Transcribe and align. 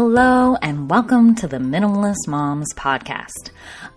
Hello, 0.00 0.54
and 0.62 0.88
welcome 0.88 1.34
to 1.34 1.48
the 1.48 1.56
Minimalist 1.56 2.28
Moms 2.28 2.72
Podcast. 2.74 3.50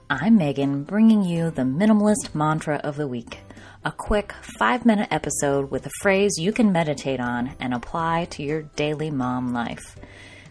I'm 0.09 0.35
Megan, 0.35 0.83
bringing 0.83 1.21
you 1.23 1.51
the 1.51 1.61
Minimalist 1.61 2.33
Mantra 2.33 2.77
of 2.77 2.95
the 2.95 3.07
Week, 3.07 3.37
a 3.85 3.91
quick 3.91 4.33
five 4.57 4.83
minute 4.83 5.09
episode 5.11 5.69
with 5.69 5.85
a 5.85 5.91
phrase 6.01 6.39
you 6.39 6.51
can 6.51 6.71
meditate 6.71 7.19
on 7.19 7.55
and 7.59 7.71
apply 7.71 8.25
to 8.31 8.41
your 8.41 8.63
daily 8.63 9.11
mom 9.11 9.53
life. 9.53 9.95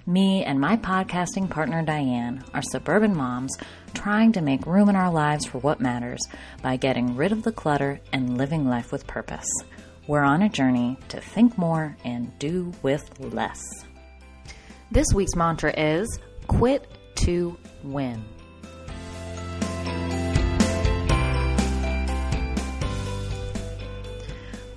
Me 0.06 0.44
and 0.44 0.60
my 0.60 0.76
podcasting 0.76 1.50
partner 1.50 1.82
Diane 1.82 2.44
are 2.54 2.62
suburban 2.62 3.16
moms 3.16 3.58
trying 3.92 4.30
to 4.30 4.40
make 4.40 4.64
room 4.66 4.88
in 4.88 4.94
our 4.94 5.10
lives 5.10 5.46
for 5.46 5.58
what 5.58 5.80
matters 5.80 6.20
by 6.62 6.76
getting 6.76 7.16
rid 7.16 7.32
of 7.32 7.42
the 7.42 7.50
clutter 7.50 7.98
and 8.12 8.38
living 8.38 8.68
life 8.68 8.92
with 8.92 9.04
purpose. 9.08 9.50
We're 10.06 10.22
on 10.22 10.42
a 10.42 10.48
journey 10.48 10.96
to 11.08 11.20
think 11.20 11.58
more 11.58 11.96
and 12.04 12.38
do 12.38 12.72
with 12.82 13.18
less. 13.18 13.60
This 14.92 15.06
week's 15.14 15.36
mantra 15.36 15.72
is 15.78 16.18
quit 16.48 16.84
to 17.16 17.56
win. 17.84 18.24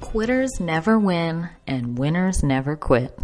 Quitters 0.01 0.59
never 0.59 0.99
win 0.99 1.49
and 1.65 1.97
winners 1.97 2.43
never 2.43 2.75
quit. 2.75 3.17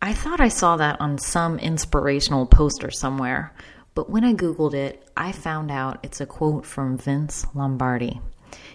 I 0.00 0.12
thought 0.12 0.40
I 0.40 0.46
saw 0.46 0.76
that 0.76 1.00
on 1.00 1.18
some 1.18 1.58
inspirational 1.58 2.46
poster 2.46 2.92
somewhere, 2.92 3.52
but 3.96 4.08
when 4.08 4.22
I 4.22 4.32
Googled 4.32 4.74
it, 4.74 5.02
I 5.16 5.32
found 5.32 5.72
out 5.72 5.98
it's 6.04 6.20
a 6.20 6.26
quote 6.26 6.64
from 6.64 6.98
Vince 6.98 7.46
Lombardi. 7.52 8.20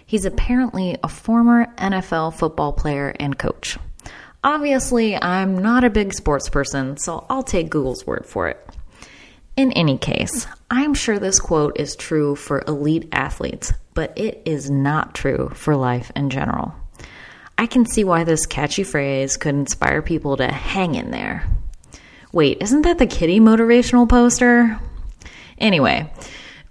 He's 0.04 0.26
apparently 0.26 0.98
a 1.02 1.08
former 1.08 1.64
NFL 1.76 2.34
football 2.34 2.74
player 2.74 3.14
and 3.18 3.38
coach. 3.38 3.78
Obviously, 4.42 5.16
I'm 5.16 5.58
not 5.58 5.84
a 5.84 5.90
big 5.90 6.14
sports 6.14 6.48
person, 6.48 6.96
so 6.96 7.26
I'll 7.28 7.42
take 7.42 7.68
Google's 7.68 8.06
word 8.06 8.24
for 8.24 8.48
it. 8.48 8.58
In 9.56 9.72
any 9.72 9.98
case, 9.98 10.46
I'm 10.70 10.94
sure 10.94 11.18
this 11.18 11.38
quote 11.38 11.78
is 11.78 11.94
true 11.94 12.34
for 12.36 12.64
elite 12.66 13.08
athletes, 13.12 13.74
but 13.92 14.16
it 14.16 14.40
is 14.46 14.70
not 14.70 15.14
true 15.14 15.50
for 15.54 15.76
life 15.76 16.10
in 16.16 16.30
general. 16.30 16.72
I 17.58 17.66
can 17.66 17.84
see 17.84 18.02
why 18.04 18.24
this 18.24 18.46
catchy 18.46 18.84
phrase 18.84 19.36
could 19.36 19.54
inspire 19.54 20.00
people 20.00 20.38
to 20.38 20.48
hang 20.48 20.94
in 20.94 21.10
there. 21.10 21.46
Wait, 22.32 22.62
isn't 22.62 22.82
that 22.82 22.96
the 22.96 23.06
kitty 23.06 23.40
motivational 23.40 24.08
poster? 24.08 24.80
Anyway, 25.58 26.10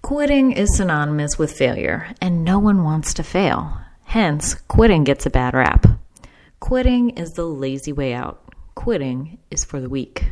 quitting 0.02 0.54
is 0.54 0.76
synonymous 0.76 1.38
with 1.38 1.56
failure, 1.56 2.08
and 2.20 2.44
no 2.44 2.58
one 2.58 2.84
wants 2.84 3.14
to 3.14 3.24
fail. 3.24 3.78
Hence, 4.06 4.56
quitting 4.56 5.04
gets 5.04 5.28
a 5.28 5.30
bad 5.30 5.54
rap. 5.54 5.86
Quitting 6.60 7.12
is 7.12 7.34
the 7.34 7.46
lazy 7.46 7.94
way 7.94 8.14
out. 8.14 8.44
Quitting 8.76 9.40
is 9.50 9.64
for 9.64 9.80
the 9.80 9.90
weak. 9.90 10.32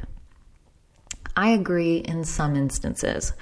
I 1.38 1.50
agree 1.50 1.98
in 1.98 2.26
some 2.26 2.56
instances. 2.56 3.34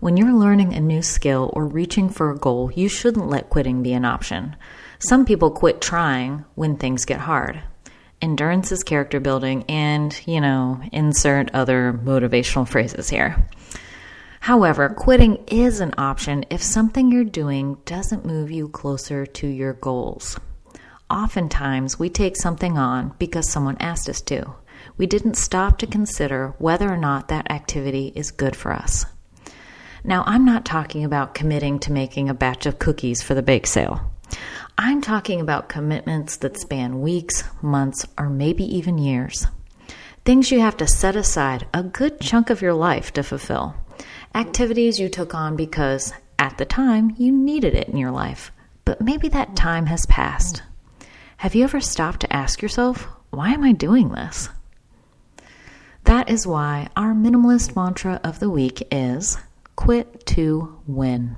When 0.00 0.16
you're 0.16 0.32
learning 0.32 0.74
a 0.74 0.80
new 0.80 1.02
skill 1.02 1.52
or 1.54 1.66
reaching 1.66 2.08
for 2.08 2.30
a 2.30 2.36
goal, 2.36 2.72
you 2.74 2.88
shouldn't 2.88 3.28
let 3.28 3.50
quitting 3.50 3.84
be 3.84 3.92
an 3.92 4.04
option. 4.04 4.56
Some 4.98 5.24
people 5.24 5.52
quit 5.52 5.80
trying 5.80 6.44
when 6.56 6.76
things 6.76 7.04
get 7.04 7.20
hard. 7.20 7.62
Endurance 8.20 8.72
is 8.72 8.82
character 8.82 9.20
building, 9.20 9.64
and, 9.68 10.20
you 10.26 10.40
know, 10.40 10.80
insert 10.90 11.54
other 11.54 11.92
motivational 12.04 12.66
phrases 12.68 13.08
here. 13.08 13.36
However, 14.40 14.88
quitting 14.88 15.44
is 15.46 15.78
an 15.78 15.94
option 15.96 16.44
if 16.50 16.60
something 16.60 17.12
you're 17.12 17.22
doing 17.22 17.76
doesn't 17.84 18.26
move 18.26 18.50
you 18.50 18.68
closer 18.68 19.24
to 19.26 19.46
your 19.46 19.74
goals. 19.74 20.36
Oftentimes, 21.10 21.98
we 21.98 22.08
take 22.08 22.36
something 22.36 22.78
on 22.78 23.14
because 23.18 23.48
someone 23.48 23.76
asked 23.80 24.08
us 24.08 24.20
to. 24.22 24.54
We 24.96 25.06
didn't 25.06 25.36
stop 25.36 25.78
to 25.78 25.86
consider 25.86 26.54
whether 26.58 26.90
or 26.90 26.96
not 26.96 27.28
that 27.28 27.50
activity 27.50 28.12
is 28.14 28.30
good 28.30 28.56
for 28.56 28.72
us. 28.72 29.04
Now, 30.04 30.24
I'm 30.26 30.44
not 30.44 30.64
talking 30.64 31.04
about 31.04 31.34
committing 31.34 31.78
to 31.80 31.92
making 31.92 32.28
a 32.28 32.34
batch 32.34 32.66
of 32.66 32.78
cookies 32.78 33.22
for 33.22 33.34
the 33.34 33.42
bake 33.42 33.66
sale. 33.66 34.00
I'm 34.78 35.00
talking 35.00 35.40
about 35.40 35.68
commitments 35.68 36.36
that 36.38 36.56
span 36.56 37.00
weeks, 37.00 37.44
months, 37.62 38.06
or 38.18 38.28
maybe 38.28 38.64
even 38.64 38.98
years. 38.98 39.46
Things 40.24 40.50
you 40.50 40.60
have 40.60 40.76
to 40.78 40.86
set 40.86 41.14
aside 41.14 41.66
a 41.74 41.82
good 41.82 42.20
chunk 42.20 42.48
of 42.50 42.62
your 42.62 42.74
life 42.74 43.12
to 43.12 43.22
fulfill. 43.22 43.74
Activities 44.34 44.98
you 44.98 45.08
took 45.08 45.34
on 45.34 45.56
because, 45.56 46.12
at 46.38 46.58
the 46.58 46.64
time, 46.64 47.14
you 47.18 47.30
needed 47.30 47.74
it 47.74 47.88
in 47.88 47.96
your 47.96 48.10
life, 48.10 48.50
but 48.84 49.00
maybe 49.00 49.28
that 49.28 49.54
time 49.54 49.86
has 49.86 50.06
passed. 50.06 50.62
Have 51.42 51.56
you 51.56 51.64
ever 51.64 51.80
stopped 51.80 52.20
to 52.20 52.32
ask 52.32 52.62
yourself, 52.62 53.08
why 53.30 53.50
am 53.50 53.64
I 53.64 53.72
doing 53.72 54.10
this? 54.10 54.48
That 56.04 56.30
is 56.30 56.46
why 56.46 56.88
our 56.96 57.14
minimalist 57.14 57.74
mantra 57.74 58.20
of 58.22 58.38
the 58.38 58.48
week 58.48 58.86
is 58.92 59.38
quit 59.74 60.24
to 60.26 60.78
win. 60.86 61.34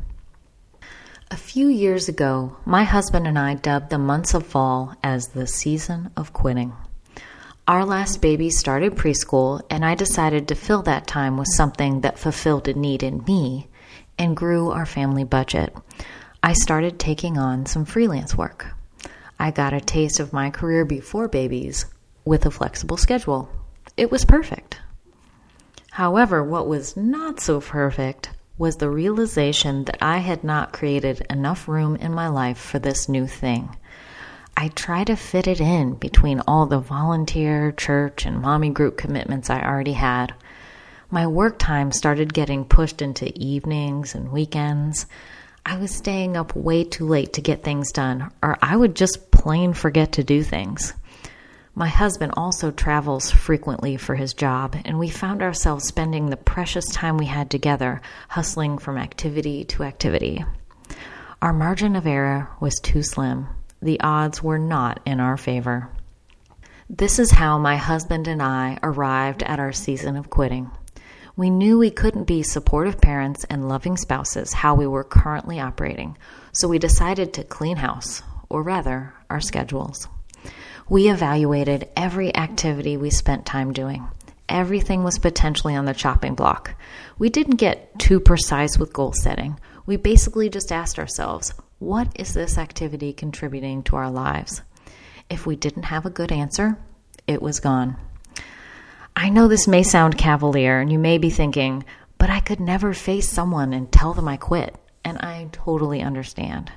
A 1.30 1.38
few 1.38 1.68
years 1.68 2.06
ago, 2.06 2.54
my 2.66 2.84
husband 2.84 3.26
and 3.26 3.38
I 3.38 3.54
dubbed 3.54 3.88
the 3.88 3.96
months 3.96 4.34
of 4.34 4.46
fall 4.46 4.94
as 5.02 5.28
the 5.28 5.46
season 5.46 6.10
of 6.18 6.34
quitting. 6.34 6.74
Our 7.66 7.86
last 7.86 8.20
baby 8.20 8.50
started 8.50 8.96
preschool, 8.96 9.62
and 9.70 9.86
I 9.86 9.94
decided 9.94 10.48
to 10.48 10.54
fill 10.54 10.82
that 10.82 11.06
time 11.06 11.38
with 11.38 11.48
something 11.56 12.02
that 12.02 12.18
fulfilled 12.18 12.68
a 12.68 12.74
need 12.74 13.02
in 13.02 13.24
me 13.26 13.68
and 14.18 14.36
grew 14.36 14.68
our 14.70 14.84
family 14.84 15.24
budget. 15.24 15.74
I 16.42 16.52
started 16.52 16.98
taking 16.98 17.38
on 17.38 17.64
some 17.64 17.86
freelance 17.86 18.36
work. 18.36 18.66
I 19.38 19.50
got 19.50 19.72
a 19.72 19.80
taste 19.80 20.20
of 20.20 20.32
my 20.32 20.50
career 20.50 20.84
before 20.84 21.28
babies 21.28 21.86
with 22.24 22.46
a 22.46 22.50
flexible 22.50 22.96
schedule. 22.96 23.48
It 23.96 24.10
was 24.10 24.24
perfect. 24.24 24.80
However, 25.90 26.42
what 26.42 26.66
was 26.66 26.96
not 26.96 27.40
so 27.40 27.60
perfect 27.60 28.30
was 28.56 28.76
the 28.76 28.90
realization 28.90 29.84
that 29.84 29.98
I 30.00 30.18
had 30.18 30.44
not 30.44 30.72
created 30.72 31.26
enough 31.28 31.68
room 31.68 31.96
in 31.96 32.12
my 32.12 32.28
life 32.28 32.58
for 32.58 32.78
this 32.78 33.08
new 33.08 33.26
thing. 33.26 33.76
I 34.56 34.68
tried 34.68 35.08
to 35.08 35.16
fit 35.16 35.48
it 35.48 35.60
in 35.60 35.94
between 35.94 36.40
all 36.46 36.66
the 36.66 36.78
volunteer, 36.78 37.72
church, 37.72 38.24
and 38.24 38.40
mommy 38.40 38.70
group 38.70 38.96
commitments 38.96 39.50
I 39.50 39.60
already 39.60 39.94
had. 39.94 40.34
My 41.10 41.26
work 41.26 41.58
time 41.58 41.90
started 41.90 42.32
getting 42.32 42.64
pushed 42.64 43.02
into 43.02 43.32
evenings 43.36 44.14
and 44.14 44.30
weekends. 44.30 45.06
I 45.66 45.78
was 45.78 45.94
staying 45.94 46.36
up 46.36 46.54
way 46.54 46.84
too 46.84 47.06
late 47.06 47.32
to 47.34 47.40
get 47.40 47.62
things 47.62 47.90
done, 47.90 48.30
or 48.42 48.58
I 48.60 48.76
would 48.76 48.94
just 48.94 49.30
plain 49.30 49.72
forget 49.72 50.12
to 50.12 50.24
do 50.24 50.42
things. 50.42 50.92
My 51.74 51.88
husband 51.88 52.34
also 52.36 52.70
travels 52.70 53.30
frequently 53.30 53.96
for 53.96 54.14
his 54.14 54.34
job, 54.34 54.76
and 54.84 54.98
we 54.98 55.08
found 55.08 55.42
ourselves 55.42 55.86
spending 55.86 56.28
the 56.28 56.36
precious 56.36 56.84
time 56.92 57.16
we 57.16 57.24
had 57.24 57.50
together 57.50 58.02
hustling 58.28 58.76
from 58.76 58.98
activity 58.98 59.64
to 59.64 59.84
activity. 59.84 60.44
Our 61.40 61.54
margin 61.54 61.96
of 61.96 62.06
error 62.06 62.50
was 62.60 62.78
too 62.80 63.02
slim. 63.02 63.48
The 63.80 64.00
odds 64.00 64.42
were 64.42 64.58
not 64.58 65.00
in 65.06 65.18
our 65.18 65.38
favor. 65.38 65.90
This 66.90 67.18
is 67.18 67.30
how 67.30 67.58
my 67.58 67.76
husband 67.76 68.28
and 68.28 68.42
I 68.42 68.78
arrived 68.82 69.42
at 69.42 69.58
our 69.58 69.72
season 69.72 70.16
of 70.16 70.28
quitting. 70.28 70.70
We 71.36 71.50
knew 71.50 71.78
we 71.78 71.90
couldn't 71.90 72.28
be 72.28 72.44
supportive 72.44 73.00
parents 73.00 73.42
and 73.50 73.68
loving 73.68 73.96
spouses 73.96 74.52
how 74.52 74.76
we 74.76 74.86
were 74.86 75.02
currently 75.02 75.58
operating, 75.58 76.16
so 76.52 76.68
we 76.68 76.78
decided 76.78 77.32
to 77.32 77.42
clean 77.42 77.78
house, 77.78 78.22
or 78.48 78.62
rather, 78.62 79.12
our 79.28 79.40
schedules. 79.40 80.06
We 80.88 81.10
evaluated 81.10 81.88
every 81.96 82.32
activity 82.36 82.96
we 82.96 83.10
spent 83.10 83.46
time 83.46 83.72
doing. 83.72 84.06
Everything 84.48 85.02
was 85.02 85.18
potentially 85.18 85.74
on 85.74 85.86
the 85.86 85.92
chopping 85.92 86.36
block. 86.36 86.76
We 87.18 87.30
didn't 87.30 87.56
get 87.56 87.98
too 87.98 88.20
precise 88.20 88.78
with 88.78 88.92
goal 88.92 89.12
setting. 89.12 89.58
We 89.86 89.96
basically 89.96 90.48
just 90.50 90.70
asked 90.70 91.00
ourselves, 91.00 91.52
what 91.80 92.08
is 92.14 92.32
this 92.32 92.58
activity 92.58 93.12
contributing 93.12 93.82
to 93.84 93.96
our 93.96 94.10
lives? 94.10 94.62
If 95.28 95.46
we 95.46 95.56
didn't 95.56 95.84
have 95.84 96.06
a 96.06 96.10
good 96.10 96.30
answer, 96.30 96.78
it 97.26 97.42
was 97.42 97.58
gone. 97.58 97.96
I 99.16 99.28
know 99.28 99.46
this 99.46 99.68
may 99.68 99.82
sound 99.82 100.18
cavalier, 100.18 100.80
and 100.80 100.90
you 100.90 100.98
may 100.98 101.18
be 101.18 101.30
thinking, 101.30 101.84
but 102.18 102.30
I 102.30 102.40
could 102.40 102.60
never 102.60 102.92
face 102.92 103.28
someone 103.28 103.72
and 103.72 103.90
tell 103.90 104.12
them 104.12 104.28
I 104.28 104.36
quit. 104.36 104.76
And 105.04 105.18
I 105.18 105.48
totally 105.52 106.02
understand. 106.02 106.72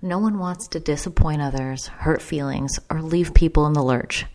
No 0.00 0.18
one 0.18 0.38
wants 0.38 0.68
to 0.68 0.80
disappoint 0.80 1.42
others, 1.42 1.88
hurt 1.88 2.22
feelings, 2.22 2.78
or 2.90 3.02
leave 3.02 3.34
people 3.34 3.66
in 3.66 3.72
the 3.72 3.82
lurch. 3.82 4.26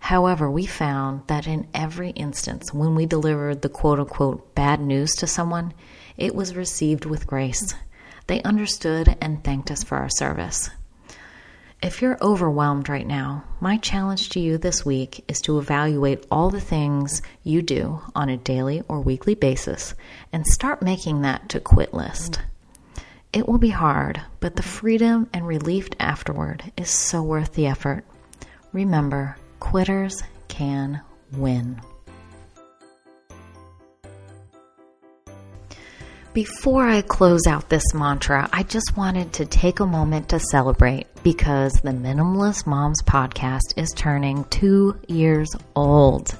However, 0.00 0.50
we 0.50 0.66
found 0.66 1.26
that 1.28 1.46
in 1.46 1.68
every 1.74 2.10
instance 2.10 2.72
when 2.72 2.94
we 2.94 3.06
delivered 3.06 3.62
the 3.62 3.68
quote 3.68 4.00
unquote 4.00 4.54
bad 4.54 4.80
news 4.80 5.14
to 5.16 5.26
someone, 5.26 5.74
it 6.16 6.34
was 6.34 6.56
received 6.56 7.04
with 7.04 7.26
grace. 7.26 7.74
They 8.26 8.42
understood 8.42 9.16
and 9.20 9.44
thanked 9.44 9.70
us 9.70 9.84
for 9.84 9.98
our 9.98 10.08
service. 10.08 10.70
If 11.82 12.02
you're 12.02 12.18
overwhelmed 12.20 12.90
right 12.90 13.06
now, 13.06 13.42
my 13.58 13.78
challenge 13.78 14.28
to 14.30 14.40
you 14.40 14.58
this 14.58 14.84
week 14.84 15.24
is 15.28 15.40
to 15.42 15.58
evaluate 15.58 16.26
all 16.30 16.50
the 16.50 16.60
things 16.60 17.22
you 17.42 17.62
do 17.62 18.02
on 18.14 18.28
a 18.28 18.36
daily 18.36 18.82
or 18.86 19.00
weekly 19.00 19.34
basis 19.34 19.94
and 20.30 20.46
start 20.46 20.82
making 20.82 21.22
that 21.22 21.48
to 21.48 21.60
quit 21.60 21.94
list. 21.94 22.38
It 23.32 23.48
will 23.48 23.56
be 23.56 23.70
hard, 23.70 24.20
but 24.40 24.56
the 24.56 24.62
freedom 24.62 25.30
and 25.32 25.46
relief 25.46 25.88
afterward 25.98 26.70
is 26.76 26.90
so 26.90 27.22
worth 27.22 27.54
the 27.54 27.66
effort. 27.66 28.04
Remember, 28.74 29.38
quitters 29.58 30.22
can 30.48 31.00
win. 31.32 31.80
Before 36.40 36.88
I 36.88 37.02
close 37.02 37.46
out 37.46 37.68
this 37.68 37.92
mantra, 37.92 38.48
I 38.50 38.62
just 38.62 38.96
wanted 38.96 39.34
to 39.34 39.44
take 39.44 39.78
a 39.78 39.86
moment 39.86 40.30
to 40.30 40.40
celebrate 40.40 41.06
because 41.22 41.74
the 41.74 41.90
Minimalist 41.90 42.66
Moms 42.66 43.02
podcast 43.02 43.76
is 43.76 43.92
turning 43.92 44.44
two 44.44 44.98
years 45.06 45.50
old. 45.76 46.34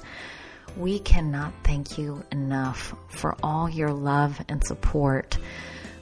We 0.75 0.97
cannot 0.97 1.53
thank 1.63 1.99
you 1.99 2.23
enough 2.31 2.95
for 3.09 3.37
all 3.43 3.69
your 3.69 3.93
love 3.93 4.43
and 4.49 4.65
support 4.65 5.37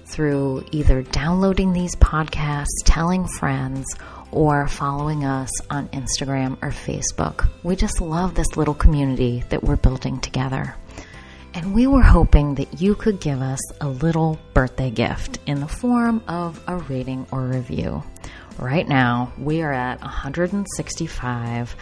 through 0.05 0.63
either 0.71 1.01
downloading 1.01 1.73
these 1.73 1.97
podcasts, 1.97 2.67
telling 2.85 3.27
friends, 3.27 3.85
or 4.31 4.69
following 4.69 5.25
us 5.25 5.51
on 5.69 5.89
Instagram 5.89 6.57
or 6.61 6.69
Facebook. 6.69 7.49
We 7.63 7.75
just 7.75 7.99
love 7.99 8.33
this 8.33 8.55
little 8.55 8.75
community 8.75 9.43
that 9.49 9.65
we're 9.65 9.75
building 9.75 10.21
together. 10.21 10.73
And 11.53 11.73
we 11.73 11.87
were 11.87 12.01
hoping 12.01 12.55
that 12.55 12.81
you 12.81 12.95
could 12.95 13.19
give 13.19 13.41
us 13.41 13.59
a 13.81 13.87
little 13.87 14.39
birthday 14.53 14.91
gift 14.91 15.39
in 15.47 15.59
the 15.59 15.67
form 15.67 16.23
of 16.27 16.61
a 16.67 16.77
rating 16.77 17.25
or 17.31 17.41
review. 17.41 18.03
Right 18.57 18.87
now, 18.87 19.33
we 19.37 19.61
are 19.61 19.73
at 19.73 20.01
165 20.01 21.75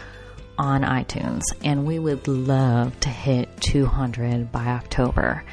on 0.57 0.81
iTunes, 0.81 1.43
and 1.63 1.85
we 1.85 1.99
would 1.99 2.27
love 2.27 2.99
to 3.01 3.09
hit 3.09 3.49
200 3.61 4.51
by 4.51 4.65
October. 4.65 5.43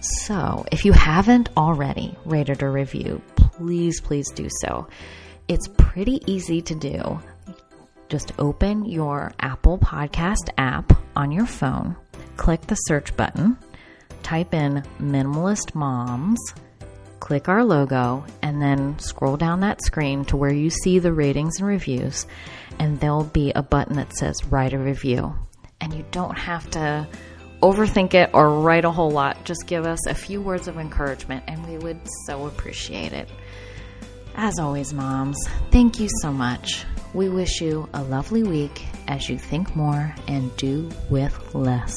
So, 0.00 0.66
if 0.72 0.84
you 0.84 0.92
haven't 0.92 1.48
already 1.56 2.16
rated 2.24 2.62
or 2.62 2.70
reviewed, 2.70 3.22
please, 3.36 4.00
please 4.00 4.30
do 4.32 4.48
so. 4.60 4.88
It's 5.48 5.68
pretty 5.68 6.20
easy 6.26 6.62
to 6.62 6.74
do. 6.74 7.20
Just 8.08 8.32
open 8.38 8.84
your 8.84 9.32
Apple 9.40 9.78
Podcast 9.78 10.50
app 10.58 10.92
on 11.16 11.30
your 11.32 11.46
phone, 11.46 11.96
click 12.36 12.62
the 12.62 12.74
search 12.74 13.16
button, 13.16 13.56
type 14.22 14.54
in 14.54 14.82
Minimalist 15.00 15.74
Moms, 15.74 16.40
click 17.20 17.48
our 17.48 17.64
logo, 17.64 18.24
and 18.42 18.60
then 18.60 18.98
scroll 18.98 19.36
down 19.36 19.60
that 19.60 19.82
screen 19.82 20.24
to 20.24 20.36
where 20.36 20.52
you 20.52 20.70
see 20.70 20.98
the 20.98 21.12
ratings 21.12 21.58
and 21.58 21.68
reviews, 21.68 22.26
and 22.78 22.98
there'll 22.98 23.24
be 23.24 23.52
a 23.52 23.62
button 23.62 23.96
that 23.96 24.12
says 24.16 24.44
Write 24.46 24.72
a 24.72 24.78
Review. 24.78 25.34
And 25.80 25.94
you 25.94 26.04
don't 26.10 26.36
have 26.36 26.68
to 26.72 27.08
overthink 27.62 28.14
it 28.14 28.30
or 28.32 28.60
write 28.60 28.84
a 28.84 28.90
whole 28.90 29.10
lot. 29.10 29.44
Just 29.44 29.66
give 29.66 29.86
us 29.86 30.06
a 30.06 30.14
few 30.14 30.40
words 30.40 30.68
of 30.68 30.78
encouragement, 30.78 31.44
and 31.46 31.64
we 31.68 31.78
would 31.78 32.00
so 32.26 32.46
appreciate 32.46 33.12
it. 33.12 33.28
As 34.34 34.58
always, 34.58 34.92
moms, 34.92 35.38
thank 35.70 36.00
you 36.00 36.08
so 36.22 36.32
much. 36.32 36.84
We 37.14 37.28
wish 37.28 37.60
you 37.60 37.88
a 37.92 38.02
lovely 38.02 38.42
week 38.42 38.84
as 39.06 39.28
you 39.28 39.38
think 39.38 39.76
more 39.76 40.14
and 40.26 40.54
do 40.56 40.88
with 41.10 41.54
less. 41.54 41.94